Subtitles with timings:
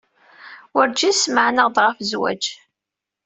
[0.73, 2.43] Wurǧin smeɛneɣ-d ɣef zzwaj.